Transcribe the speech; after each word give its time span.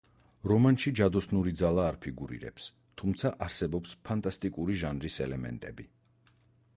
რომანში 0.51 0.91
ჯადოსნური 0.99 1.51
ძალა 1.59 1.83
არ 1.89 1.99
ფიგურირებს, 2.05 2.65
თუმცა 3.01 3.33
არსებობს 3.47 3.93
ფანტასტიკური 4.09 4.79
ჟანრის 4.85 5.19
ელემენტები. 5.27 5.87